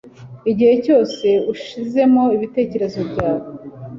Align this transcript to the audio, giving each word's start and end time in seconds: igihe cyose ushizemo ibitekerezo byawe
igihe 0.51 0.73
cyose 0.85 1.27
ushizemo 1.53 2.23
ibitekerezo 2.35 2.99
byawe 3.09 3.47